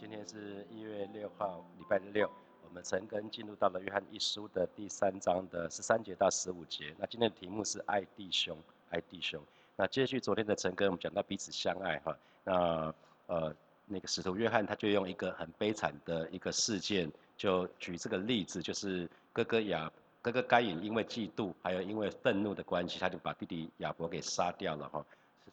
[0.00, 2.28] 今天是一月六号，礼拜六，
[2.66, 6.92] 我们陈根进入到了约翰一书的第三章的十三节到十五节。
[6.98, 8.58] 那今天的题目是爱弟兄，
[8.90, 9.40] 爱弟兄。
[9.76, 12.16] 那接续昨天的陈根，我们讲到彼此相爱哈。
[12.42, 12.94] 那
[13.26, 13.54] 呃，
[13.86, 19.90] 那个使徒约翰他就用一个很悲惨的一个事件，就举这个例子，就是哥哥亚
[20.20, 25.04] 哥哥该隐因为嫉妒，还有因为愤怒的关系，他就把弟弟亚伯给杀掉了哈。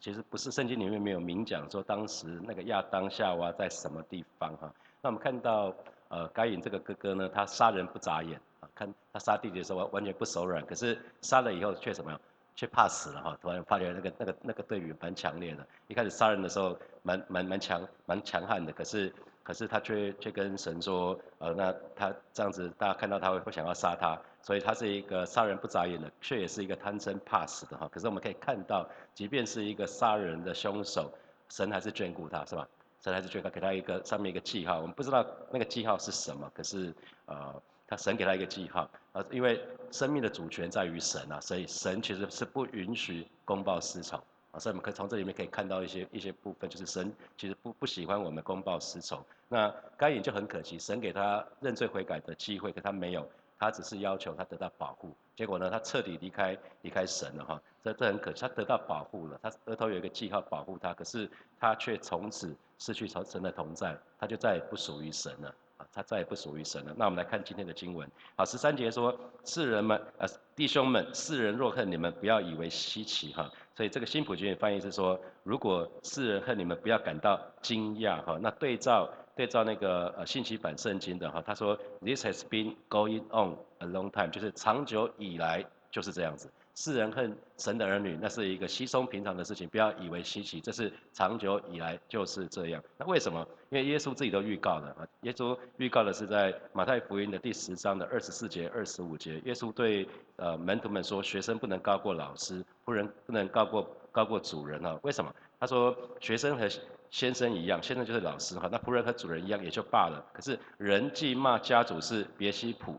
[0.02, 4.74] 其实不是圣经里面没有明讲说当时那个亚当夏娃在什么地方哈？
[5.00, 5.72] 那我们看到
[6.08, 12.18] 呃该隐这个哥哥呢，他杀人不眨眼啊，看他杀弟弟的时候完全不手软，可是杀了以后却什么？
[12.54, 13.38] 却怕死了哈！
[13.40, 19.10] 突然发觉那个那个那个对比蛮强烈的，一开始杀人的时候蛮蛮蛮强蛮强悍的，可是
[19.42, 24.20] 可是他却却跟神说呃那他这样子大家看到他会不想要杀他。
[24.44, 27.88] 所以他是一个杀人不眨眼的，却也是一个贪生怕死的哈。
[27.92, 28.84] 可是我们可以看到，
[29.14, 31.12] 即便是一个杀人的凶手，
[31.48, 32.66] 神还是眷顾他，是吧？
[33.00, 34.80] 神还是眷顾，给他一个上面一个记号。
[34.80, 36.92] 我们不知道那个记号是什么，可是
[37.26, 37.54] 呃，
[37.86, 44.20] 他神给他一个记号啊，因为生命的主权在于神啊，所以神其实是不允许公报私仇
[44.52, 44.60] 啊。
[44.60, 49.24] 所以我们可以从这里面可以看到一些一些部分，就是神其实不不喜欢我们公报私仇。
[49.48, 53.28] 那该隐就很可惜，神给他认罪悔改的机会，可他没有。
[53.58, 58.40] 他只是要求他得到保护，结果呢，他彻底离开离开神了哈，这这很可惜。
[58.40, 61.30] 他得到保护了，他额头有一个记号保护他，可是
[61.60, 65.54] 他却从此失去从神的同在，他就再也不属于神了
[65.92, 66.94] 他再也不属于神了。
[66.96, 73.50] 那我们来看今天的经文，好，十三节说，世人们呃弟兄们，世人若恨你们，不要以为稀奇哈。
[73.74, 78.38] 所以这个新普君翻译是说，如果世人恨你们，不要感到惊讶哈。
[78.40, 79.08] 那对照。
[79.34, 86.52] 对照那个呃信息版圣经的哈，他说 This has been going on a long time，就是长久以来就是这样子。
[86.74, 92.82] 世人恨神的儿女，那是一个稀松平常的事情，不要以为稀奇，这是长久以来就是这样。
[92.96, 93.46] 那为什么？
[93.70, 104.98] 因为耶稣自己都预告了啊，耶稣预告的是在马太福音的第十章的二十四节、二十五节，耶稣对呃门徒们说，学生不能高过老师，仆人不能高过高过主人啊。
[105.02, 105.34] 为什么？
[105.60, 106.68] 他说学生和
[107.10, 110.24] 先生一样，先生就是老师哈，那仆人和主人一样也就罢了。
[110.32, 112.98] 可是人既骂家主是别西卜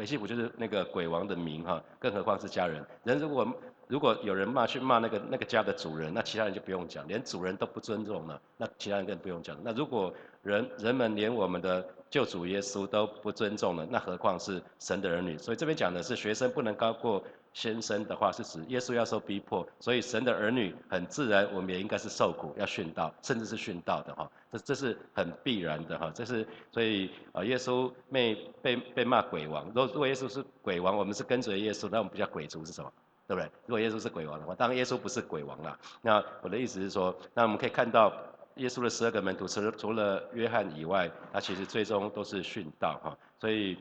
[0.00, 2.82] 美，西普就是那个鬼王的名哈，更何况是家人。
[3.04, 3.46] 人如果
[3.86, 9.54] 如果有人骂去骂那个那个家的主人，那其他人就不用讲，连主人都不尊重了，那其他人更不用讲。
[9.62, 10.10] 那如果
[10.42, 15.36] 人人们连我们的救主耶稣都不尊重了，那何况是神的儿女？
[15.36, 17.22] 所以这边讲的是学生不能高过。
[17.52, 24.30] 先生的话是指耶稣要受逼迫，所以神的儿女很自然，我们也应该是受苦，要殉道，甚至是殉道的哈。
[24.52, 26.12] 这这是很必然的哈。
[26.14, 29.66] 这是所以啊，耶稣被被被骂鬼王。
[29.66, 32.92] 如果如果耶稣是鬼王，我们是跟随耶稣，那我们不叫鬼族是什么？
[33.26, 33.50] 对不对？
[33.66, 35.76] 如果耶稣是鬼王的话，当然耶稣不是鬼王了。
[36.02, 38.12] 那我的意思是说，那我们可以看到
[38.56, 43.18] 耶稣的十二个门徒，除了除了约翰以外，他其实最终都是殉道哈。
[43.40, 43.76] 所以。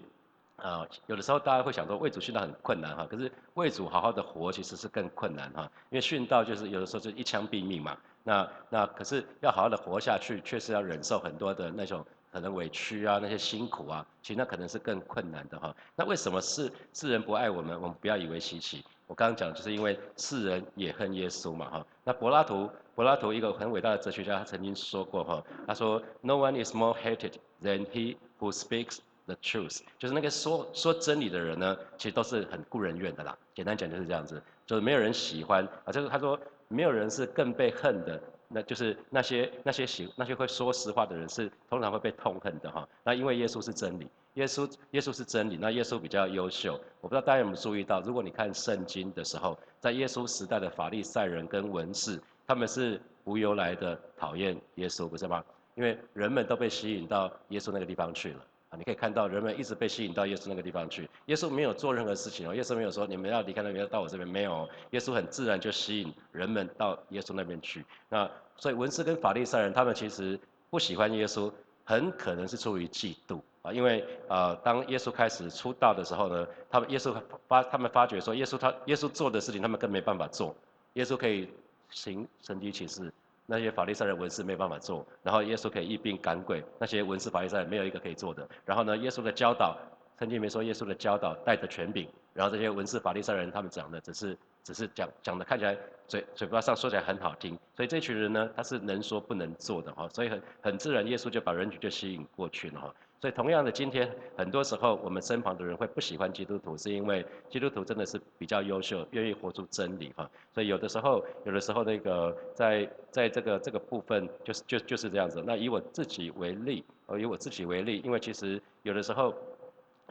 [0.59, 15.75] 啊，有的时候大家会想说为主殉道很困难哈，可是为主好好的活其实是更困难哈，因为殉道就是有的时候就一枪毙命嘛，那那可是要好好的活下去，确实要忍受很多的那种可能委屈啊，那些辛苦啊，其实那可能是更困难的哈。
[15.95, 17.79] 那为什么世世人不爱我们？
[17.81, 18.83] 我们不要以为稀奇。
[19.07, 21.85] 我刚刚讲就是因为世人也恨耶稣嘛哈。
[22.03, 27.33] 那柏拉图柏拉图一个很伟大的哲学家，他曾经说过哈，他说 No one is more hated
[27.63, 28.99] than he who speaks.
[29.29, 33.37] The truth 就是那个说说真理的人呢，其实都是很顾人怨的啦。
[33.53, 35.91] 简单讲就是这样子，就是没有人喜欢啊。
[35.91, 42.89] 就是他说没有人是更被恨的，那就是那些那些喜那些会说实话的人是通常会被痛恨的哈。
[43.03, 46.73] 那因为耶稣是真理，耶稣耶稣是真理，那耶稣比较优秀。
[46.99, 55.45] 我不知道大家有没有注意到，如果你看圣经的时候，在耶稣时代的法利赛人跟文士，他们是无由来的讨厌耶稣，不是吗？
[55.75, 58.39] 因为人们都被吸引到耶稣那个地方去了。
[58.69, 61.09] 啊，你可以看到人们一直被吸引到耶稣那个地方去。
[61.25, 64.69] 耶稣没有做任何事情哦，耶稣没有说你们要离开那边到我这边，没有。
[64.91, 67.83] 耶稣很自然就吸引人们到耶稣那边去。
[68.09, 71.51] 那所以文士跟法利赛人他们其实不喜欢耶稣，
[71.83, 77.15] 很可能是出于嫉妒啊，因为呃当耶稣开始出道的时候呢，他们耶稣
[77.47, 80.55] 发他们发觉说耶稣他耶稣做的事情他们更没办法做，
[80.93, 81.49] 耶稣可以
[81.89, 83.11] 行神迹启示。
[83.49, 88.47] 那些法利赛人文士没有办法做，然后耶稣可以一并赶鬼，那些文士法利赛人没有一个可以做的。
[88.63, 89.75] 然后呢，耶稣的教导，
[90.19, 95.75] 圣经没说耶稣的教导带着权柄，然后这些文士法利赛人他们讲的只是只是讲讲的看起来
[96.07, 102.93] 嘴嘴巴上说起来很好听，所以这群人呢他是能说不能做的哈，所以很很自然耶稣就把人群就吸引过去了哈。
[103.21, 110.29] 所以同样的，今天很多时候我们身旁的人会不喜欢基督徒，是因为基督徒真的是比较优秀，愿意活出真理哈。
[110.53, 115.43] 所以有的时候，有的时候那个在在这个这个部分，就是就就是这样子。
[115.45, 119.33] 那以我自己为例，呃，以我自己为例，因为其实有的时候，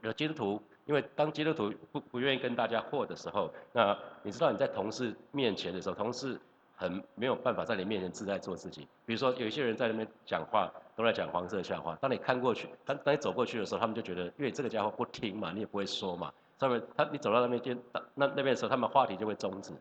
[0.02, 6.38] 有基督徒，因为当基督徒不不愿意跟大家和的时候，那你知道你在同事面前的时候，同事。
[6.78, 8.86] 很没有办法在你面前自在做自己。
[9.04, 11.98] 比如说，有一些人在那边讲话，都在讲黄色笑话。
[12.00, 16.32] 当你看过去，当当你走过去的时候，他们就觉得，因为这个家伙不听嘛，你也不会说嘛。
[16.56, 17.76] 上面他你走到那边，
[18.14, 19.72] 那那边的时候，他们话题就会终止。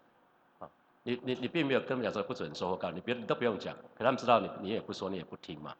[0.57, 0.67] 啊，
[1.03, 3.75] 你你你并没有跟他们讲说不准说，我告你，别你都不用讲。
[3.95, 5.75] 可他们知道你你也不说，你也不听嘛。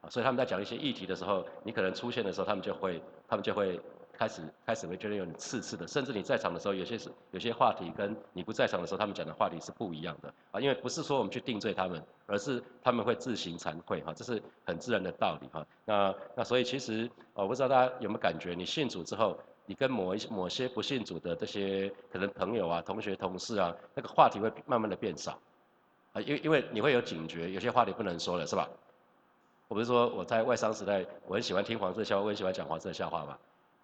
[0.00, 3.78] 啊，所以他们在讲一些议题的时候，你可能出现的时候，他们就会他们就会。
[4.22, 10.60] 开始开始会觉得有点刺刺的，甚至你在场的时候，有些是有些话题跟你不在场的时候，他们讲的话题是不一样的啊。
[10.60, 15.66] 因为不是说我们去定罪他们，而是他们会自行惭愧哈，这是很自然的道理哈。
[15.84, 19.36] 那那所以其实我不知道大家有没有感觉，你信主之后，
[19.66, 25.36] 你跟某一某些不信主的这些可能朋友啊、同学、同事啊，那个话题会慢慢的变少
[26.12, 28.68] 啊，因为因为你会有警觉，有些话题不能说了是吧？
[29.66, 33.36] 我不是说我在外商时代，我很喜欢听黄色笑话，我很喜欢讲黄色笑话嘛。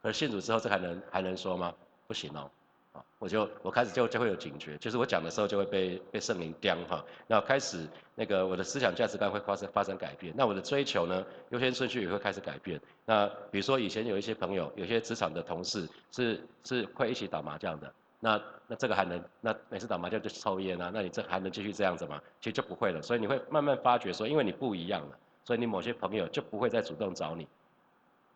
[0.02, 1.74] 而信主之后，这还能还能说吗？
[2.06, 2.50] 不行哦，
[2.92, 12.80] 啊，我就我开始就就会有警觉，就是我讲的时候就会被被圣灵刁哈，那开始那个我的思想价值观会发生发生改变，那我的追求呢，优先顺序也会开始改变。
[13.04, 22.22] 那比如说以前有一些朋友，有些职场的同事是是会一起打麻将的，那那这个还能，那每次打麻将就抽烟啊，那你这还能继续这样子吗？
[22.40, 27.46] 其实就不会了，所以你会慢慢发觉说，因为你不一样了，所以你某些朋友就不会再主动找你。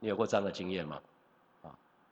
[0.00, 1.00] 你有过这样的经验吗？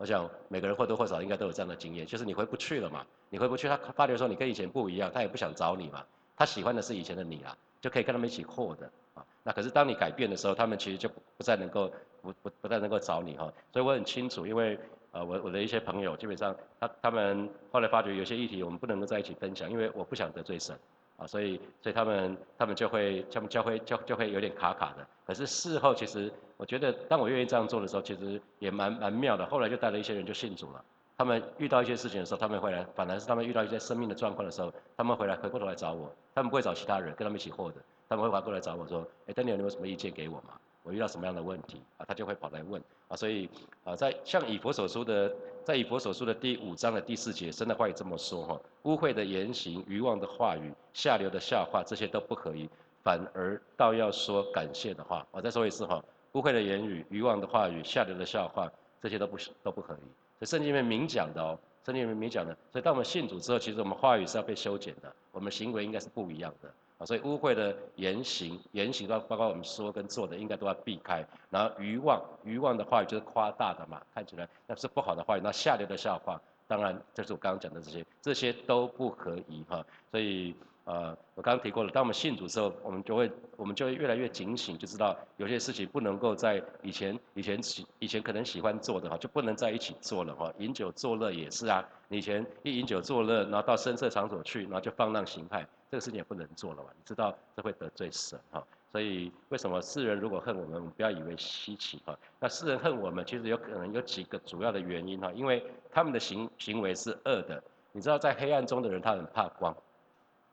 [0.00, 6.02] 我想每个人或多或少应该都有这样的经验，就是你回不去了嘛，你回不去，他发觉说你跟以前不一样，他也不想找你嘛，
[6.34, 9.22] 他喜欢的是以前的你啊，就可以跟他们一起过的啊。
[9.42, 11.92] 那可是当你改变的时候，他们其实就不再能够
[12.22, 13.52] 不不不再能够找你哈。
[13.74, 14.78] 所以我很清楚，因为
[15.12, 20.74] 呃我我的一些朋友基本上他他们后来发觉有些议题我们不能够在一起分享，因为我不想得罪神。
[21.20, 25.06] 啊，所以所以他们他们就会他们就会就就会有点卡卡的。
[25.26, 29.44] 可是事后其实我觉得，当我愿意这样做的时候，其实也蛮蛮妙的。
[29.46, 30.82] 后来就带了一些人就信主了。
[31.18, 36.10] 他们遇到一些事情的时候，他们回来，反而是他们遇到一些生命的状况的时候，他们回来回过头来找我。
[36.34, 37.76] 他们不会找其他人跟他们一起获的，
[38.08, 40.54] 他们会回过来找我说：“哎丹尼尔你有什么意见给我吗？
[40.92, 42.82] 遇到什么样的问题？”啊，他就会跑来问。
[43.08, 43.48] 啊，所以
[43.84, 45.32] 啊，在像以佛所说的。
[45.62, 52.68] 在以佛所书的第五章的第四节，神的话也这么说哈：污秽的言行、愚妄的话语、下流的笑话，这些都不可以，
[53.04, 55.24] 反而倒要说感谢的话。
[55.30, 56.02] 我再说一次哈：
[56.32, 58.72] 污秽的言语、愚妄的话语、下流的笑话，
[59.02, 59.98] 这些都不是都不可以。
[60.40, 62.56] 这圣经里面明讲的哦，圣经里面明讲的。
[62.72, 66.72] 所以当我们信主之后，其实我们话语是要被修剪的，我们行为应该是不一样的。
[67.06, 71.26] 所以污秽的言行，言行都包括我们说跟做的，应该都要避开。
[71.48, 75.40] 然后愚妄，愚妄的话语就是夸大的嘛，看起来那是不好的话语。
[75.42, 79.84] 那下流的笑话，当然这是我刚刚讲的这些，这些都不可以哈。
[80.10, 80.54] 所以
[80.84, 90.52] 呃，我刚刚提过了，当我们信主之后，我们就会我们就会越来越警醒，就知道有些事情不能够在以前以前喜以前可能喜欢做的哈，就不能在一起做了哈。
[90.58, 95.64] 饮酒作乐也是啊，以前一饮酒作乐，然后到声色场所去，然后就放浪形骸。
[95.90, 96.90] 这个事情也不能做了嘛？
[96.96, 102.16] 你知道这会得罪神哈，所以为什么世人如果恨我们，不要以为稀奇哈。
[102.38, 107.60] 那世人恨我们，其实有可能有几个主要的原因哈，因为他们的行行为是恶的。
[107.90, 109.76] 你知道在黑暗中的人，他很怕光，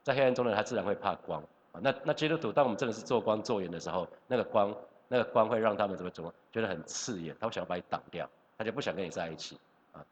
[0.01, 1.39] 在黑暗中的人，他自然会怕光
[1.71, 1.79] 啊。
[1.83, 4.75] 那那基督徒，当我们真的是做光做盐的时候，那个光
[5.07, 9.55] 那个光会让他们怎么怎么觉得很刺眼，他会想要把你挡掉，他就不想跟你在一起。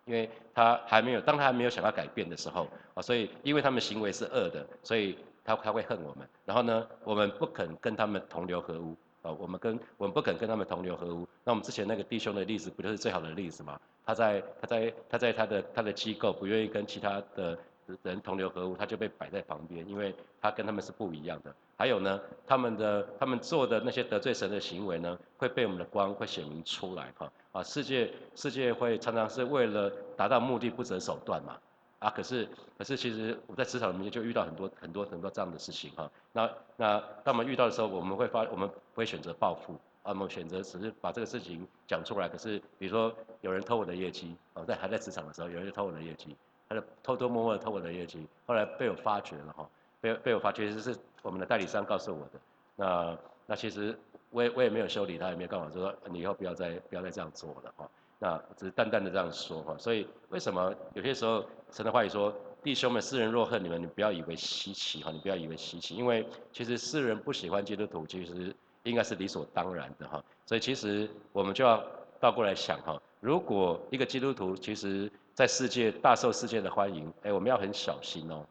[0.06, 6.27] 因为他还没有，当他还没有想要改变的时候，啊，所以因为他们行为是恶的，所以他他会恨我们。
[6.46, 11.27] 然后呢，我们不肯跟他们同流合污，啊，我们跟我们不肯跟他们同流合污。
[11.44, 13.80] 那我们之前那个弟兄的例子，不就是最好的例子吗？
[14.06, 17.58] 他在他在他在他的他的机构不愿意跟其他的
[18.04, 21.54] 人同流合污，他就被摆在旁边，因为他跟他们是不一样的。
[21.77, 27.32] 还有呢，他们的他们做的那些得罪神的行为呢，会被我们的光会显明出来，哈。
[27.56, 31.58] 啊，世界世界会常常是为了达到目的不择手段嘛，
[32.00, 32.46] 啊，可是
[32.78, 39.72] 可是其实我在职场里面就遇到很多很多很多这样的事情哈，那那当我们遇到的时候，我们会发我们不会选择报复，
[40.04, 42.28] 啊，我们选择只是把这个事情讲出来。
[42.28, 46.36] 可是比如说有人偷我的业绩，哦，在还在职场的时候，有人偷我的业绩，
[46.68, 49.66] 他就偷偷摸摸的偷我的业绩，后来被我发觉了哈，
[50.02, 52.40] 被被我发觉，其实是我们的代理商告诉我的，
[52.76, 53.98] 那那其实。
[54.32, 57.90] 我也我也没有修理他，也没有干嘛，就说你以后不要再不要再这样做了哈。
[58.20, 59.74] 那只是淡淡的这样说哈。
[59.78, 70.22] 所以为什么有些时候神的话语说，弟兄们，世人若恨你们，你不要以为稀奇哈，你不要以为稀奇，因为其实世人不喜欢基督徒，其实应该是理所当然的哈。
[70.46, 71.82] 所以其实我们就要
[72.20, 78.46] 倒过来想哈，如果一个基督徒其实在世界大受世界的欢迎，哎，我们要很小心哦。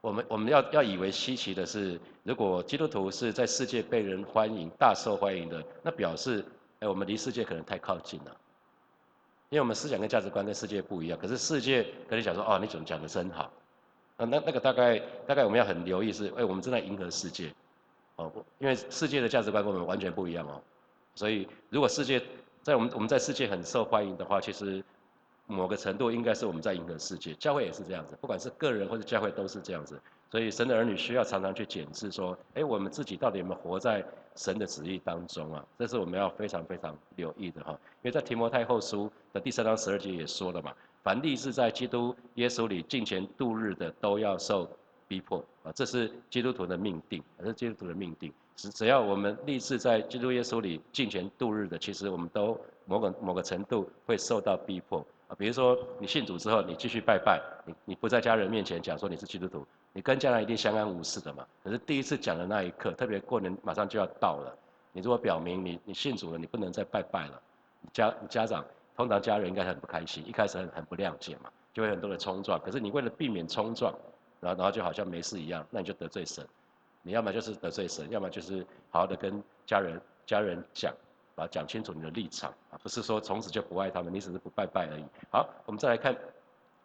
[0.00, 6.42] 我们我们要要以为稀奇的是，如果基督徒是在世界被人欢迎、大受欢迎的，那表示，
[6.78, 8.34] 哎，我们离世界可能太靠近了，
[9.50, 11.18] 因为我们思想跟价值观跟世界不一样。
[11.18, 13.52] 可是世界跟你讲说，哦，你怎么讲的真好，
[14.16, 17.52] 那那那个大概大概我们要很留意是，哎，我们正在迎合世界，
[18.16, 20.62] 哦，因为世界的价值观跟我们完全不一样哦，
[21.14, 22.22] 所以如果世界
[22.62, 24.82] 在我们我们在世界很受欢迎的话，其实。
[25.50, 30.00] 某个程度应该是我们在迎合世界，教会也是这样子，不管是个人或者教会都是这样子。
[30.30, 34.04] 所以神的儿女需要常常去检视说，哎，我们自己到底有没有活在
[34.36, 35.64] 神的旨意当中啊？
[35.76, 37.72] 这是我们要非常非常留意的哈。
[37.72, 44.70] 因为在提摩太后书的第三章十二节也说了嘛，凡立志在基督耶稣里敬虔度日的，都要受
[45.08, 48.32] 逼迫啊，这是基督徒的命定，这是基督徒的命定。
[48.54, 55.04] 只只要我们立志在基督耶稣里敬虔度日的，其实我们都某个某个程度会受到逼迫。
[55.30, 61.46] 啊，比如说你信主之后，你继续拜拜，你你不在家人面前讲说你是基督徒，你跟家人一定相安无事的嘛。
[61.62, 64.52] 可是第一次讲的那一刻，特别过年马上就要到了，
[64.90, 67.40] 你如果表明你你信主了，你不能再拜拜了，
[67.92, 68.64] 家家长
[68.96, 72.58] 通常家人应该很不开心，一开始很很不谅解嘛，就会很多的冲撞。
[72.58, 73.94] 可是你为了避免冲撞，
[74.40, 76.44] 然后然后就好像没事一样，那你就得罪神，
[77.02, 80.92] 你要么就是得罪神，要么就是好好的跟家人家人讲。
[81.40, 85.04] 啊，讲清楚你的立场啊，不是说从此就不爱他们，你只是不拜拜而已。
[85.30, 86.16] 好，我们再来看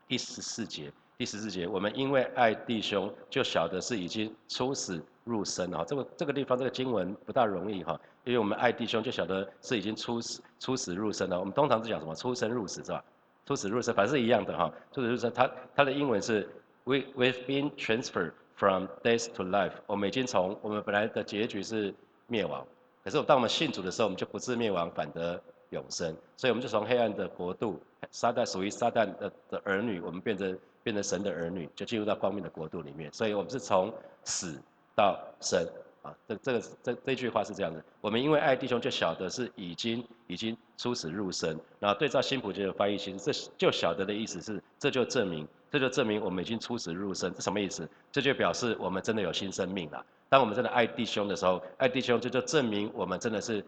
[0.07, 0.91] 第十四节。
[1.17, 5.81] 第十四节，我们因为爱弟兄，就晓得是已经出死入生啊。
[5.87, 11.39] 这个这个地方这个经文不大容易哈，因为我们爱弟兄，就晓得是已经出死出死入生了。
[11.39, 12.13] 我们通常是讲什么？
[12.13, 13.01] 出生入死是吧？
[13.45, 14.69] 出死入生，反正是一样的哈。
[14.91, 16.49] 出死入生，它它的英文是
[16.83, 19.71] we we've been transferred from death to life。
[19.87, 21.95] 我们已经从我们本来的结局是
[22.27, 22.67] 灭亡。
[23.05, 26.11] 可是，当我们信主的时候，我们就不致灭亡，反得永生。
[26.35, 33.13] 所以，我们就从黑暗的国度，撒旦属于撒旦的的儿女，我们变成变成神的儿女，就进入到光明的国度里面。
[33.13, 33.93] 所以我们是从
[34.23, 34.59] 死
[34.95, 35.63] 到生
[36.01, 36.11] 啊。
[36.27, 41.55] 这这个这这句话是这样的：我们因为爱弟兄，就晓得是已经已经出死入生。
[41.79, 47.33] 然后对照新普京的翻译，其实这就晓得的意思是，这就证明，这就证明我们已经出死入生。
[47.33, 47.85] 这什么意思？
[48.09, 50.05] 这就表示我们真的有新生命了。
[50.29, 53.61] 当我们真的爱弟兄的时候，爱弟兄就就证明我们真的是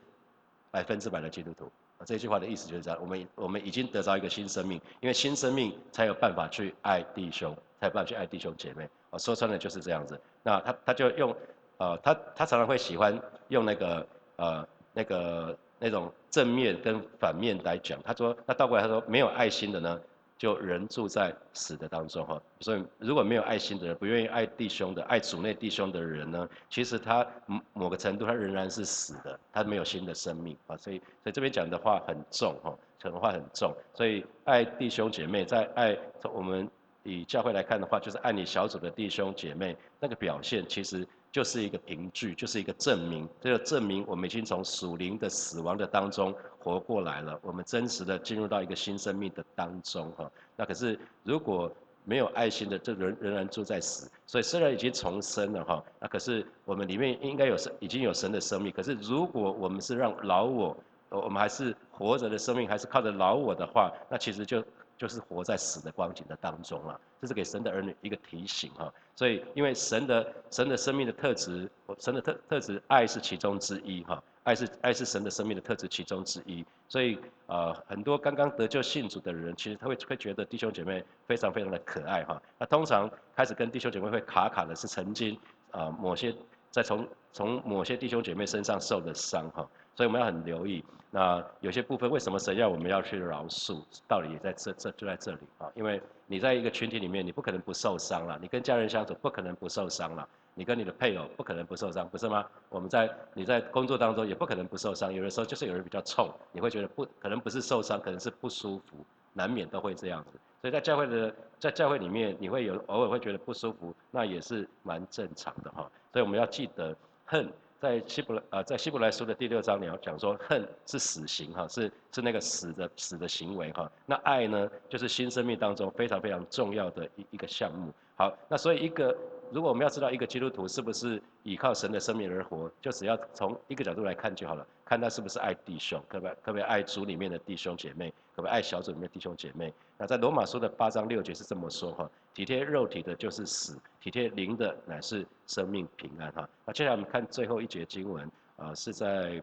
[0.72, 1.70] 百分之百的基督徒。
[2.06, 8.88] 这句话的意思就是这样：我们我们已经得到一个新生命，因为新生命才有办法去爱弟兄，才有办法去爱弟兄姐妹。
[9.10, 10.18] 啊，说穿了就是这样子。
[10.44, 11.36] 那他他就用，
[11.76, 18.02] 呃，他他常常会喜欢用那个呃那个那种正面跟反面来讲。
[18.02, 20.00] 他说，那倒过来他说，没有爱心的呢？
[20.38, 27.26] 就人住在死的当中哈，所以如果没有爱心的人，不愿意爱弟兄的、爱主内弟兄的人呢，其实他
[27.74, 30.78] 某个程度他仍然是死的，他没有新的生命啊。
[30.78, 33.74] 所以，所以这边讲的话很重哈，讲的话很重。
[33.94, 35.98] 所以爱弟兄姐妹，在爱
[36.32, 36.70] 我们
[37.04, 41.08] 以教会来看的话，就是爱你小组的弟兄姐妹，那个表现其实。
[41.32, 43.28] 就是一个凭据，就是一个证明。
[43.42, 47.40] 这个证明，我们已经从属灵的死亡的当中活过来了。
[47.44, 50.32] 我们真实的进入到一个新生命的当中，哈。
[50.56, 51.72] 那可是如果
[52.06, 54.10] 没有爱心的，这人仍然住在死。
[54.26, 58.72] 所以虽然已经重生了，哈，那可是我们里面应该有神，已经有神的生命。
[58.72, 60.78] 可是如果我们是让老我，
[61.10, 64.64] 我们还是活着的生命，还是靠着老我的话，那其实就。
[64.98, 68.92] 就是活在死的光景的当中了，这是给神的儿女一个提醒哈。
[69.16, 74.22] 所以，因为神的神的生命的特质，神的特特质，爱是其中之一哈。
[74.44, 76.66] 爱是爱是神的生命的特质其中之一。
[76.88, 82.42] 所以，呃，很多刚刚得救信主的人，其实他会会觉得弟兄姐妹非常非常的可爱哈。
[82.58, 85.38] 那通常开始跟弟兄姐妹会卡卡的，是曾经
[85.72, 86.34] 啊某些
[86.72, 89.68] 在从从某些弟兄姐妹身上受的伤哈。
[89.98, 90.84] 所以我们要很留意。
[91.10, 93.82] 那有些部分为什么神要我们要去饶恕？
[94.08, 95.68] 道理也在这这就在这里啊！
[95.74, 98.38] 因为你在一个群体里面，你不可能不受伤了。
[98.40, 100.28] 你跟家人相处不可能不受伤了。
[100.54, 102.46] 你跟你的配偶不可能不受伤，不是吗？
[102.70, 105.12] 我们在你在工作当中也不可能不受伤。
[105.12, 108.98] 有的时候就是有人比较冲，你会觉得不可能不是受伤，可能是不舒服，
[109.34, 110.38] 难免都会这样子。
[110.62, 115.90] 所以在教会的在教会里面，你会有偶尔会觉得不舒服，那也是蛮正常的哈。
[116.12, 117.50] 所以我们要记得恨。
[117.80, 123.92] 在希伯来呃，在希伯来书的第六章，你要讲说恨是死刑哈，是是那个死的死的行为哈。
[124.06, 127.94] 那爱呢，就是新生命当中非常非常重要的一一个项目。
[128.16, 129.16] 好，那所以一个
[129.52, 139.74] 如果我们要知道一个基督徒是不是依靠神的生命而活，就只要从一个角度来看就好了，看他是不是爱弟兄，可不可以爱主里面的弟兄姐妹，可不可以爱小组里面的弟兄姐妹。
[139.98, 146.48] 那在罗马书的八章六节是这么说哈，体贴肉体的就是死，体贴灵的乃是生命平安哈。
[146.66, 149.42] 那接下来我们看最后一节经文啊，是在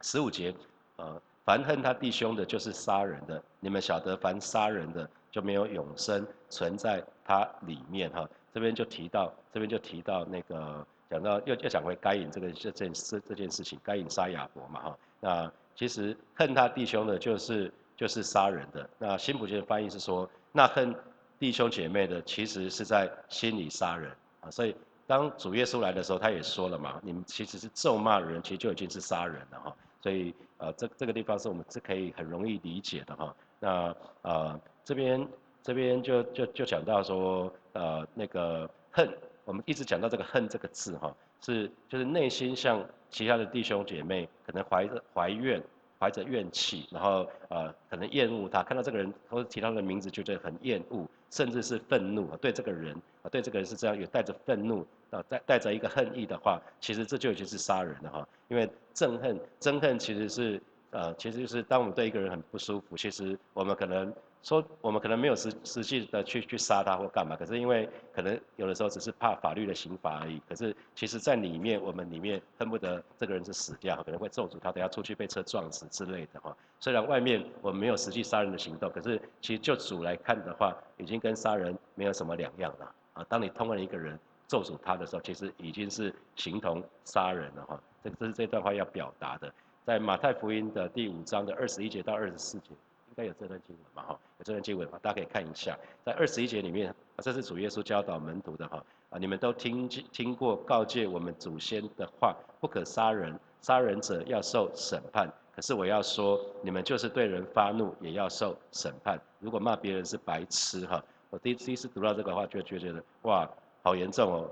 [0.00, 0.54] 十五节，
[0.96, 3.42] 呃，凡恨他弟兄的，就是杀人的。
[3.60, 8.28] 你们晓得，凡杀人的就没有永生存在他里面哈。
[8.54, 14.98] 这边就提到，这边就提到那个讲到又又讲回该隐这个这件事这件事情，该隐杀亚伯嘛哈。
[15.20, 18.88] 那其实恨他弟兄的，就是就是杀人的。
[18.96, 20.94] 那新普京的翻译是说，那恨
[21.38, 24.50] 弟兄姐妹的，其实是在心里杀人啊。
[24.50, 29.76] 所以当主耶稣来的时候，他也说了嘛，你们其实是咒骂人，其实就已经是杀人了哈。
[30.00, 33.34] 所以呃，这这个地方是我们是可以很容易理解的哈。
[33.58, 35.26] 那呃这边
[35.62, 39.08] 这边就就就讲到说呃那个恨，
[39.44, 45.62] 我们一直讲到这个恨这个字哈，是就是内心像其他的弟兄姐妹可能怀着怀怨。
[45.96, 64.12] 怀着怨气，然后呃，可能厌恶他，看到这个人或者提到他的名字就，觉得很厌恶，甚至是愤怒，对这个人，啊，对这个人是这样，有带着愤怒，啊，带带着一个恨意的话，其实这就已经是杀人了哈，因为憎恨，憎恨其实是，呃，其实就是当我们对一个人很不舒服，其实我们可能。
[64.44, 70.38] 说我们可能没有实实际的去去杀他或干嘛，可是因为可能有的时候只是怕法律的刑罚而已。
[70.46, 76.54] 可是其实在里面，我们里面恨不得这个人是死掉，可能会咒诅他，等下出去被车撞死之类的哈。
[76.78, 83.26] 虽然外面我们没有实际杀人的行动，可是其实就主来看的话，已经跟杀人没有什么两样了啊。
[83.30, 87.80] 当你通了一个人咒诅他的时候，其实已经是形同杀人了哈。
[88.02, 89.50] 这这是这段话要表达的，
[89.86, 92.72] 在马太福音的第五章的二十一节到二十四节。
[93.14, 94.02] 应该有这段经文嘛？
[94.02, 94.98] 哈，有这段经文嘛？
[95.00, 105.32] 大家可以看一下，在二十一节里面，这是主耶稣教导门徒的哈啊，你们都听听过告诫我们祖先的话，不可杀人，杀人者要受审判。
[105.54, 109.16] 可是我要说，你们就是对人发怒，也要受审判。
[109.38, 113.48] 如果骂别人是白痴哈，我第一次读到这个话，就就觉得哇，
[113.84, 114.50] 好严重哦。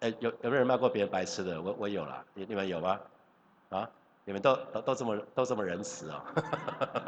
[0.00, 1.62] 哎，有有没有人骂过别人白痴的？
[1.62, 3.00] 我我有了，你你们有吗？
[3.68, 3.88] 啊？
[4.30, 6.22] 你们都都都这么都这么仁慈哦，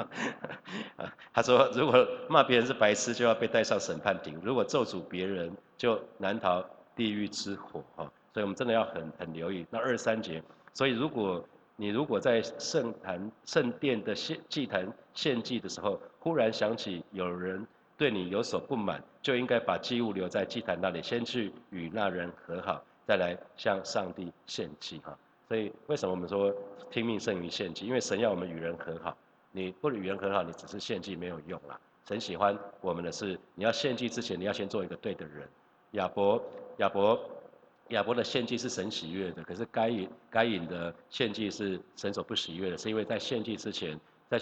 [1.33, 6.64] 他说如果骂别人是白痴，就要被带上审判庭；如果咒诅别人，就难逃
[6.97, 8.11] 地狱之火哈。
[8.35, 10.43] 所以我们真的要很很留意那二三节。
[10.75, 11.45] 所以如果
[11.76, 17.64] 你如果在圣坛圣殿的献祭坛献祭的时候，忽然想起有人
[17.97, 25.16] 对你有所不满，就应该把祭物留在祭坛那里，先去与那人和好，再来向上帝献祭哈。
[25.49, 26.51] 所以为什么我们说
[26.92, 27.87] 听命胜于献祭？
[27.87, 29.16] 因为神要我们与人和好，
[29.50, 31.81] 你不与人和好，你只是献祭没有用啦。
[32.07, 35.48] 神喜欢我们的是，你要献祭之前，你要先做一个对的人。
[35.92, 36.42] 亚伯，
[36.78, 37.18] 亚伯，
[37.88, 44.38] 亚伯的献祭是神喜悦的，可是该隐，该隐的献祭是神所不喜悦的，是因为在献祭之前，在，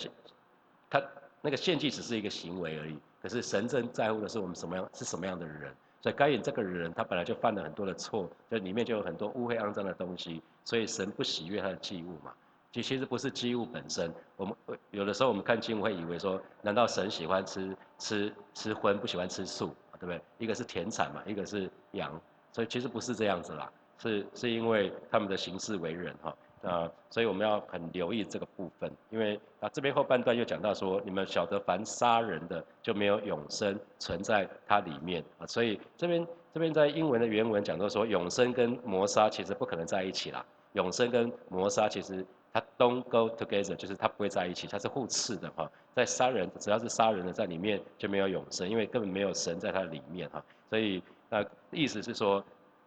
[0.90, 1.00] 他
[1.40, 5.72] 那个献祭只是一个行为而已，可是神真在乎的是我们什么样，是什么样的人。
[6.02, 12.32] 所以该隐这个人，他本来就犯了很多的错，这里面就有很多污秽肮脏的东西，所以神不喜悦他的祭物嘛。
[12.70, 14.54] 其其实不是祭物本身，我们
[14.92, 20.20] 有的时候我们看经会以为说，难道神喜欢吃吃吃荤，不喜欢吃素，对不对？
[20.38, 22.08] 一个是田产嘛，一个是羊，
[22.52, 26.36] 所以其实不是这样子啦，是是因为他们的行事为人哈。
[26.62, 52.44] 啊，所以我们要很留意这个部分，因为啊这边后半段又讲到说，你们晓得凡杀人的就没有永生存在它里面啊，所以这边这边在英文的原文讲到说，永生跟谋杀其实不可能在一起啦，永生跟谋杀其实它 don't go together，就是它不会在一起，它是互斥的哈，在杀人只要是杀人的在里面就没有永生，因为根本没有神在它里面哈，所以那意思是说。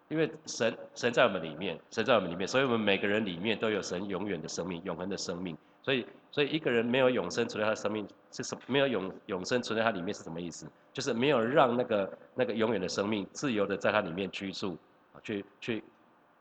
[0.09, 5.57] 因为神神在我们里面，神在我们里面，所以我们每个人里面都有神永远的生命、永恒的生命。
[5.81, 8.55] 所以，所以一个人没有永生存在他的生命是什？
[8.67, 10.67] 没有永永生存在他里面是什么意思？
[10.91, 14.77] 就是没有让那个那个永远的生命自由的在他里面居住，
[15.23, 15.83] 去去。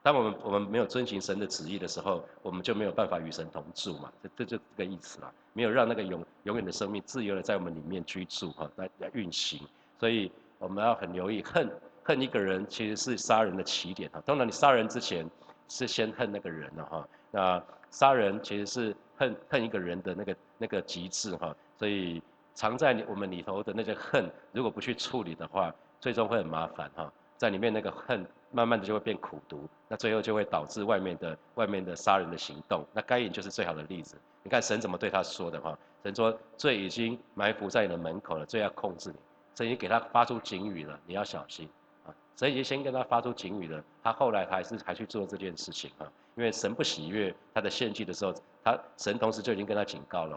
[0.02, 4.12] 当我们我们没有遵行神的旨意的时候，我们就没有办法与神同住嘛。
[4.22, 5.32] 这这就这个意思啦。
[5.52, 9.60] 没有让那个永永远的生命自由的在我们里面居住哈，来来运行。
[9.98, 11.70] 所以我们要很留意恨。
[12.04, 15.24] 恨一个人其实是杀人的起点哈，当然你杀人之前
[15.68, 17.62] 是先恨那个人的哈，那
[17.92, 22.20] 杀人其实是恨恨一个人的那个那个极致哈，所以
[22.54, 39.16] 藏在我们里头的那些恨，如果不去处理的话，最终会很麻烦哈，在里面那个恨慢慢的就会变苦毒，那最后就会导致外面的外面的杀人的行动，那该隐就是最好的例子，你看神怎么对他说的哈，神说罪已经埋伏在你的门口了，罪要控制你，
[39.54, 41.68] 神已经给他发出警语了，你要小心。
[42.06, 42.14] 啊。
[42.36, 48.34] 神已经先跟他发出警语了，他后来还是还去做这件事情啊，因为神不喜悦他的献祭的时候，
[48.64, 50.36] 他神同时就已经跟他警告了，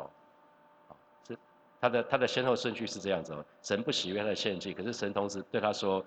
[0.87, 0.91] 啊，
[1.27, 1.37] 是
[1.81, 6.05] 他的他的先后顺序是这样子哦，神不喜悦他的献祭，可是神同时对他说，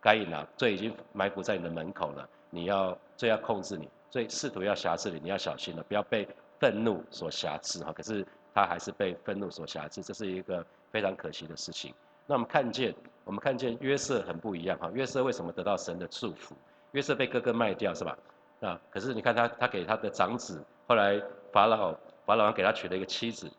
[0.00, 6.26] 该隐啊，罪已经埋伏在你的门口了，你要罪要控制你，罪试图要辖制你，你要小心了，不要被
[6.58, 11.94] 愤怒所辖制哈，可是他还是被愤怒所辖制，这是一个非常可惜的事情。
[12.26, 14.90] 那我们看见，我们看见约瑟很不一样哈。
[14.94, 16.54] 约瑟为什么得到神的祝福？
[16.92, 18.16] 约瑟被哥哥卖掉是吧？
[18.60, 21.20] 啊，可是你看他，他给他的长子，后来
[21.52, 21.92] 法老
[22.24, 23.50] 法老王给他娶了一个妻子，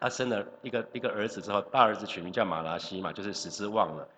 [0.00, 4.08] 他生了一个一个儿子之后，大儿子取名叫马拉西嘛，就是使之忘了。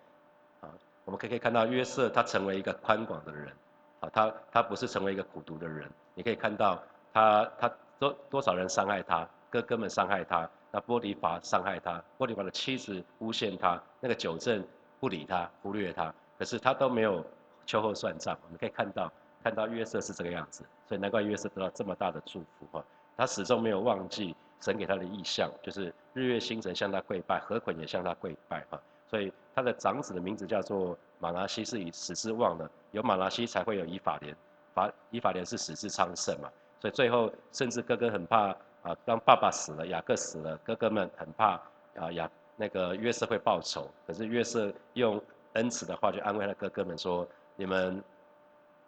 [1.05, 3.53] 我们可以看到约瑟他成为一个宽广的人，
[4.01, 5.91] 啊，他他不是成为一个苦毒的人。
[6.15, 10.49] 你可以看到他他多多少人伤害他，哥哥们伤害他。
[10.71, 14.67] 那波利法伤害他，波利法的妻子诬陷他，那个酒正
[14.99, 17.25] 不理他，忽略他，可是他都没有
[17.65, 18.37] 秋后算账。
[18.43, 19.13] 我们可以看到，
[19.45, 22.85] 看到约瑟是这个样子，所以难怪约瑟得到这么大的祝福哈。
[23.17, 28.81] 他始终没有忘记神给他的意象，就是日月星辰向他跪拜，河捆也向他跪拜哈。
[29.07, 34.37] 所以他的长子的名字叫做马拉西，是以死之旺的，有马拉西才会有以法莲，
[34.75, 36.51] 法以法莲是死之昌盛嘛。
[36.81, 38.55] 所以最后甚至哥哥很怕。
[38.85, 41.53] 啊，当爸爸死了，雅各死了，哥哥们很怕
[41.97, 43.91] 啊，雅那个约瑟会报仇。
[44.07, 45.19] 可是约瑟用
[45.55, 48.05] 恩慈的话去安慰他哥哥们说：“你们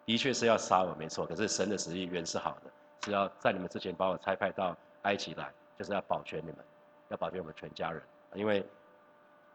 [0.05, 1.25] 的确是要杀我，没错。
[1.25, 2.69] 可是神的旨意原是好的，
[3.05, 6.57] 是要在你们之前把我差派到埃及来，就是要保全你们，
[7.07, 7.99] 要保全我们全家人。
[8.35, 8.63] 因为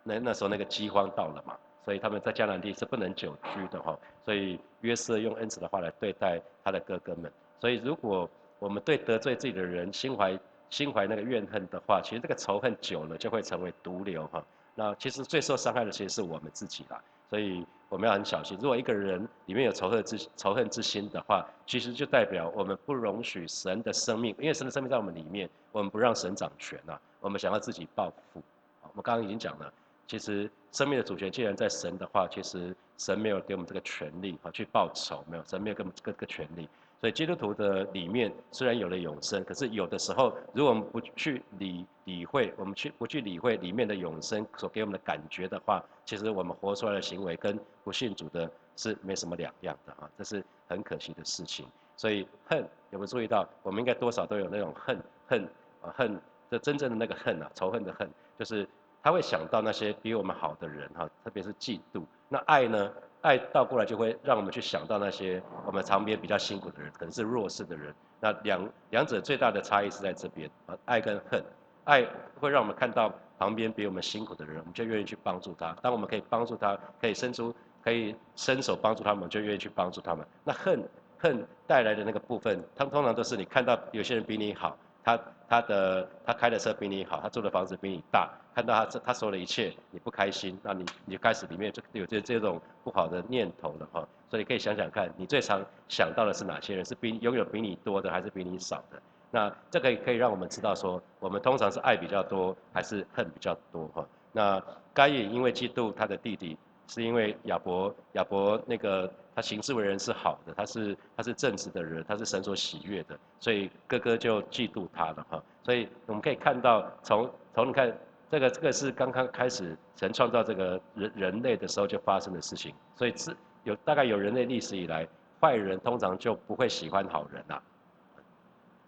[0.02, 3.98] 那那时候那个饥荒到了嘛，所以他们在迦南地是不能久居的哈。
[4.24, 7.30] 所以约瑟用恩慈的话来对待他的哥哥们。
[7.60, 10.38] 所以如果我们对得罪自己的人心怀
[10.70, 14.42] 心怀那个怨恨的话，其实这个仇恨久了就会成为毒瘤哈。
[14.74, 18.56] 那其实最受伤害的其实是我们自己啦，所以我们要很小心。
[18.60, 26.98] 如果一个人里面有仇恨之仇恨之心的话，其实就代表我们不容许神的生命，因为神的生命在我们里面，我们不让神掌权呐。
[27.20, 28.42] 我们想要自己报复。
[28.82, 29.72] 我们刚刚已经讲了，
[30.12, 36.68] 其实生命的主权既然在神的话，其实神没有给我们这个权利啊去报仇，没有神没有给我们这个权利。
[37.00, 51.66] 所以基督徒的里面虽然有了永生，可是有的时候，如果我们不去理理会，我们去不去理会里面的永生所给我们的感觉的话，其实我们活出来的行为跟不信主的是没什么两样的哈，这是很可惜的事情。
[51.96, 52.58] 所以恨
[52.90, 53.48] 有没有注意到？
[53.62, 55.42] 我们应该多少都有那种恨恨
[55.80, 56.20] 啊恨
[56.50, 58.06] 的真正的那个恨啊，仇恨的恨，
[58.38, 58.68] 就是
[59.02, 62.02] 他会想到那些比我们好的人哈，特别是嫉妒。
[62.28, 62.90] 那爱呢？
[63.20, 67.94] 爱倒过来就会让我们去想到那些我们旁边比较辛苦的人，可能是弱势的人。
[68.18, 71.40] 那两两者最大的差异是在这边啊，爱跟恨。
[71.84, 72.04] 爱
[72.40, 75.72] 会让我们看到旁边比我们辛苦的人，我们就愿意去帮助他。
[75.80, 80.26] 当我们可以帮助他，可以伸出可以伸手帮助他们，就愿意去帮助他们。
[80.42, 80.82] 那恨
[81.18, 84.76] 恨带来的那个部分，他们通常都是你看到有些人比你好。
[85.04, 94.06] 他他的他开的车比你好，他住的房子比你大，看到他这他说的一切，你不开心，那你你就开始里面就有这这种不好的念头了哈。
[94.30, 96.84] 所以可以想想看，你最常想到的是哪些人？
[96.84, 99.02] 是比拥有比你多的，还是比你少的？
[99.30, 104.06] 那这个可以让我们知道说，我们通常是爱比较多，还是恨比较多哈？
[104.32, 104.62] 那
[104.94, 106.56] 该隐因为嫉妒他的弟弟。
[106.92, 115.42] 是因为亚伯亚伯那个他行事为人是好的，他是他是正直的人，他是神所喜悦的，所以哥哥就嫉妒他了哈。
[115.62, 117.90] 所以我们可以看到，从从你看
[118.30, 125.08] 这个这个是刚刚开始神创造这个人人类的时候就发生的事情，所以是有大概有人类历史以来，
[125.40, 127.62] 坏人通常就不会喜欢好人呐，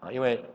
[0.01, 0.45] 啊，因为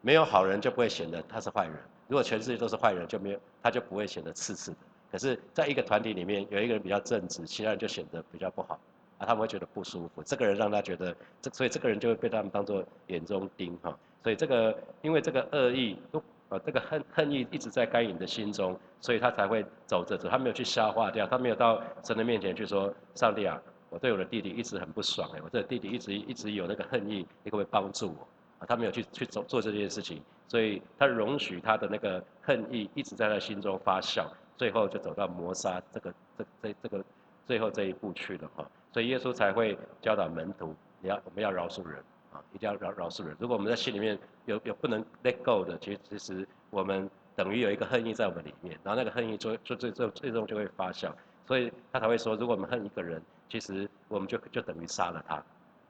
[0.00, 4.78] 没有好人就不会显得他是坏人，如果全世界都是坏人，就没有他就不会显得刺刺的。
[5.10, 8.78] 可是，在一个团体里面，有一个人比较正直，其他人就显得比较不好，
[9.16, 10.22] 啊，他们会觉得不舒服。
[10.22, 13.98] 这个人让他觉得，这所以这个人就会被他们当做眼中钉哈。
[14.22, 28.28] 所以这个，因为这个恶意都，呃，这个恨恨意一直在该隐的心中，所以他才会走着走，他没有去消化掉，他没有到神的面前去说，上帝啊，我对我的弟弟一直很不爽哎，我这弟弟一直一直有那个恨意，你可不可以帮助我？
[28.58, 34.26] 啊，他没有去去做做这件事情，所以他容许他的那个恨意一直在他心中发酵。
[34.58, 37.04] 最后就走到磨杀这个这这这个
[37.46, 43.36] 最后这一步去了哈，所以耶稣才会教导门徒，你要我们要饶恕人啊，一定要饶饶恕人。
[43.38, 51.12] 如果我们在心里面有有不能 let go 的，其实其实我们等于有一个恨意在我们里面，然后那个恨意最最最最最终就会发酵，
[51.46, 55.40] 所以他才会说，如果我们恨一个人，其实我们就就等于杀了他，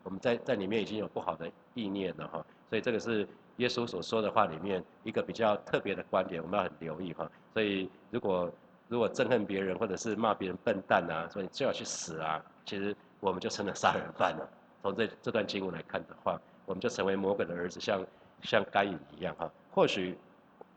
[0.03, 3.27] 我们在在里面已经有不好的意念了哈，所以这个是。
[3.59, 7.31] 耶稣所说的话里面一个比较特别的观点，我们要很留意哈。
[7.53, 8.51] 所以如果
[8.89, 14.49] 如果憎恨别人或者是骂别人笨蛋啊，说你最好去死啊，其实我们就成了杀人犯了。
[14.83, 18.05] 从这这段经文来看的话，我们就成为魔鬼的儿子，像
[18.43, 19.51] 像该隐一样哈。
[19.73, 20.17] 或许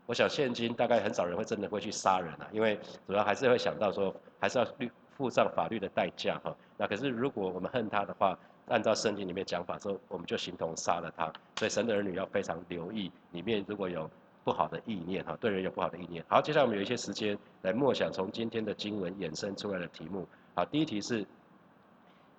[0.06, 6.54] 我想现今大概很少人会真的会去杀人啊，因为主要还是会想到说还是要律付上法律的代价哈。
[6.76, 8.36] 那可是如果我们恨他的话，
[8.68, 11.32] 按照圣经里面讲法说，我们就形同杀了他。
[11.56, 14.10] 所以神的儿女要非常留意里面如果有
[14.44, 16.24] 不好的意念哈，对人有不好的意念。
[16.28, 20.26] 好，接下来我们有一些时间来默想从今天的经文衍生出来的题目。
[20.54, 21.24] 好，第一题是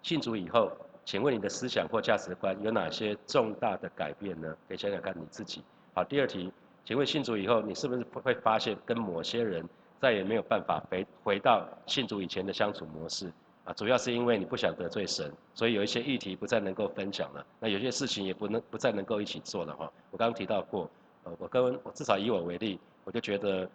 [0.01, 0.71] 信主以后，
[1.05, 4.55] 请问你的思想或价值观有哪些重大的改变呢？
[4.67, 5.63] 可以想想看你自己。
[5.93, 6.51] 好，第二题，
[6.83, 9.63] 请问信主以后，你是不是会发现跟某些人
[10.01, 13.31] 再也没有办法回回到信主以前的相处模式？
[13.65, 17.45] 啊，主要是因为你不想得罪神，所以有一些议题不再能够分享了。
[17.59, 19.89] 那有些事情也不能不再能够一起做了哈。
[20.11, 20.89] 我刚刚提到过，
[21.23, 23.69] 呃，我跟我至少以我为例，我就觉得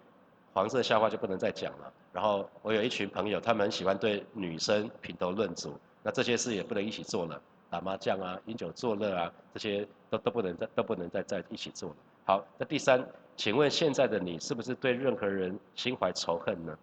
[0.52, 1.92] 黄色笑话就不能再讲了。
[2.12, 5.72] 然后我有一群朋友，他们喜欢对女生评头论足，
[6.02, 7.40] 那这些事也不能一起做了。
[7.70, 11.96] 打麻将啊，饮酒作乐啊，这些都都不能再都不能再在一起做了。
[12.24, 16.78] 好，那第三，请问现在的你是不是对任何人心怀仇恨呢？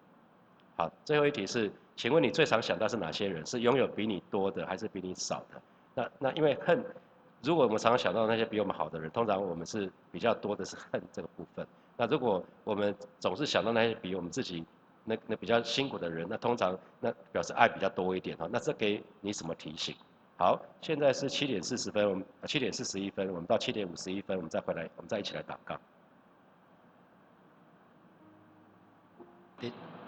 [0.76, 1.72] 好，最后一题是。
[1.98, 3.46] 请问你最常想到是哪些人？
[3.46, 5.62] 是拥有比你多的，还是比你少的？
[5.94, 6.84] 那那因为恨，
[7.42, 11.66] 如果我们常常想到那些比我们好的人，通常我们是比较多的是恨这个部分。
[11.96, 14.66] 那如果我们总是想到那些比我们自己
[15.06, 18.50] 那那比较辛苦的人，那通常那表示爱比较多一点哈。
[18.52, 19.96] 那这给你什么提醒？
[20.36, 25.80] 好，现在是七点四十分，我们七点四十一分，我们到七点五十一分，我们再回来，我们再一起来祷告。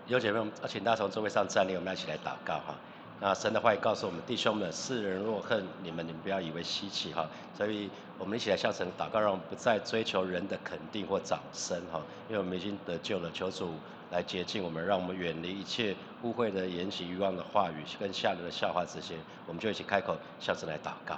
[0.07, 2.73] 有姐妹们，请大家从座位上站立，我们一起来祷告哈。
[3.19, 7.27] 那神的话也告诉我们弟兄们，世人若恨你们，你们不要以为稀奇哈。
[7.57, 13.73] 所以我们一起来向神祷告，让我们不再追求人的肯定或掌声哈，因为我们已经得救了，求主
[14.09, 15.93] 来洁净我们，让我们远离一切
[16.23, 19.15] 污秽的言行、欲望的话语跟下流的笑话这些，
[19.45, 21.17] 我们就一起开口向神来祷告。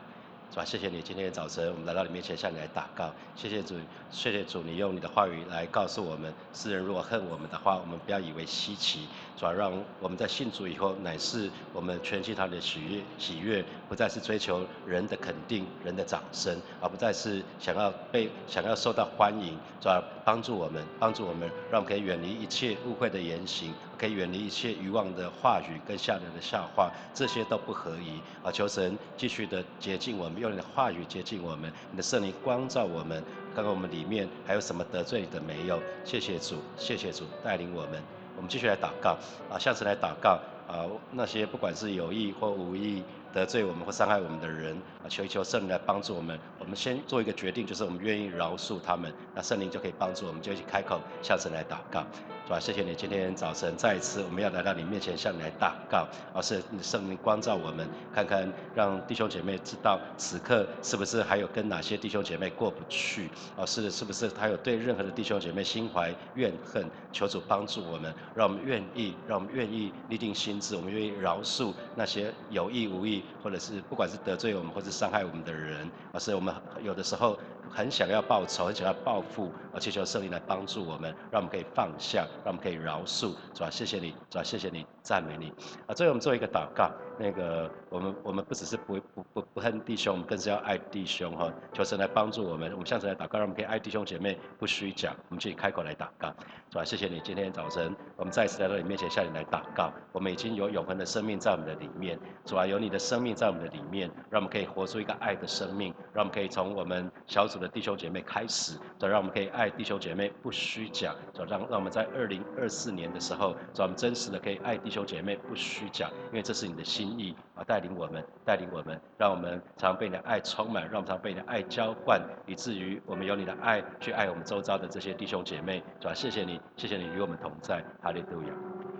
[0.51, 0.65] 是吧？
[0.65, 3.11] 谢谢你，今天早晨我们来到你面前向你来祷告。
[3.35, 3.75] 谢谢主，
[4.09, 9.07] 谢谢主，你用你的话语来告诉我们：世人如果恨我们的话，我们不要以为稀奇。
[9.39, 9.71] 转让
[10.01, 19.57] 我们在信主以后，乃是我们全心他的喜悦，喜悦不再是追求人的肯定、人的掌声，而不再是想要被想要受到欢迎。
[19.79, 23.73] 主要帮助我们，帮助我们，让我们可以远离一切误会的言行。
[23.97, 28.49] 可以远离一切欲望的话语跟下流的笑话，这些都不合宜啊！
[28.49, 33.21] 求神继续的洁净我们，用你的话语洁净我们，你的圣灵光照我们，
[33.53, 35.81] 看看我们里面还有什么得罪你的没有？
[36.05, 38.01] 谢谢主，谢谢主带领我们，
[38.39, 39.17] 我们继续来祷告
[39.51, 39.59] 啊！
[39.59, 40.87] 下次来祷告啊！
[41.11, 46.39] 那些不管是有意或无意得罪我们或伤害我们的人啊，求一求圣灵来帮助我们。
[46.57, 52.05] 我们先做一个决定，就是我们愿意饶恕他们，那圣灵就可以帮助我们，就一起开口，下次来祷告。
[52.49, 52.59] 是吧？
[52.59, 66.83] 谢谢你，今天早晨再一次，我们要来到你面前向你来祷告，而是圣灵光照我们，看看让弟兄姐妹知道此刻是不是还有跟哪些弟兄姐妹过不去，而是是不是还有对任何的弟兄姐妹心怀怨恨，
[67.13, 77.37] 求主帮助我们，让我们愿意，让我们愿意立定心志，我们愿意饶恕那些有意无意，或者是不管是得罪我们或是伤害我们的人，而是我们有的时候。
[77.71, 83.69] 很想要报仇，很想要报复，而祈求圣灵来帮助我们，让我们可以放下，让我们可以饶恕，是吧？
[83.69, 84.43] 谢谢你，是吧？
[84.43, 85.51] 谢谢你，赞美你。
[85.87, 86.91] 啊，最后我们做一个祷告。
[87.17, 91.51] 那个，我们我们不只是不不不不恨弟兄，我们更是要爱弟兄哈。
[91.73, 95.13] 求神来帮助我们，我们向神来祷告，让我们可以爱弟兄姐妹，不虚假。
[95.27, 96.29] 我们自己开口来祷告，
[96.69, 96.85] 是吧？
[96.85, 99.91] 谢谢你，今天早晨我们再次来到你面前，向你来祷告。
[100.13, 117.09] 我们已经有永恒的生命在我们的里面，主啊，有你的生命在我们的里面，让我们可以活出一个爱的生命，让我们可以从我们小组的弟兄姐妹开始，主让我们可以爱弟兄姐妹不虚假，主让让我们在二零二四年的时候，主我们真实的可以爱弟兄姐妹不虚假，因为这是你的心。
[117.19, 126.13] 意啊，带领我们，带领我们，让我们常被你的爱充满，让我们常被你的爱浇灌，以至于我们有你的爱去爱我们周遭的这些弟兄姐妹，是吧？
[126.13, 128.98] 谢谢你，谢谢你与我们同在，哈利路亚。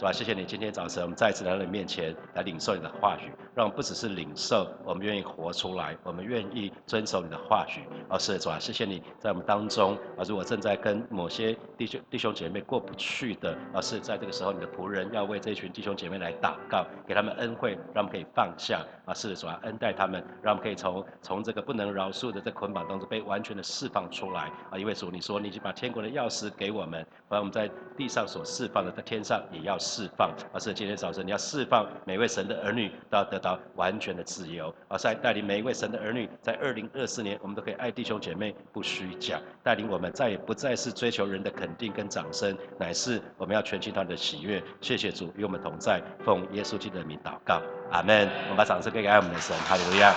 [0.00, 0.10] 是吧？
[0.10, 7.84] 谢谢你，今天早晨我们再次来到你面前来领受你的话语，让我们不只是领受，我们愿意活出来，我们愿意遵守你的话语。
[8.08, 24.78] 而是主啊，谢谢你在我们当中啊，如果正在跟某些弟兄弟兄姐妹过不去的，而是在这个时候，你的仆人要为这群弟兄姐妹来祷告，给他们恩惠，让我们可以放下啊，是主啊，恩待他们，让我们可以从从这个不能饶恕的这捆绑当中被完全的释放出来啊。
[24.78, 29.76] 因为主你说，你已经把天国的钥匙给我们，把我们在地上所释放的，在天上也要。
[29.90, 34.72] 释放，而是今天早晨你要释放每位神的儿女，都要得到完全的自由。
[34.86, 44.62] 而，在带领每一位神的儿女，在二零二四年，我们都可以爱弟兄姐妹不虚假，带领我们再也不再是追求人的肯定跟掌声，乃是我们要全心他的喜悦。
[44.80, 48.28] 谢谢主与我们同在，奉耶稣基督的名祷告，阿门。
[48.44, 50.12] 我们把掌声给爱我们的神，哈利路亚。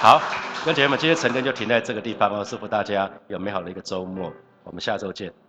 [0.00, 0.22] 好，
[0.64, 4.32] 跟姐妹们，今天晨更就停在这个地方哦，祝福大家有美好的一个周末，
[4.62, 5.43] 我们下周见。